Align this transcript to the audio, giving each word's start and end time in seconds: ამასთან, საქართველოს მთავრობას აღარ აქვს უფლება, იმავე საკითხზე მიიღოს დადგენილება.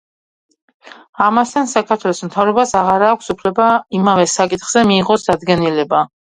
ამასთან, 1.25 1.69
საქართველოს 1.73 2.21
მთავრობას 2.29 2.73
აღარ 2.79 3.05
აქვს 3.09 3.29
უფლება, 3.35 3.69
იმავე 3.99 4.25
საკითხზე 4.33 4.85
მიიღოს 4.95 5.29
დადგენილება. 5.31 6.03